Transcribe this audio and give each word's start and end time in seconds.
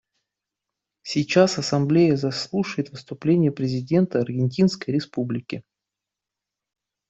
Сейчас 1.03 1.59
Ассамблея 1.59 2.15
заслушает 2.15 2.89
выступление 2.89 3.51
президента 3.51 4.19
Аргентинской 4.21 4.95
Республики. 4.95 5.63